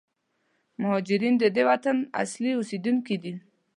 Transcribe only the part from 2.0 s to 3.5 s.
اصلي اوسېدونکي دي.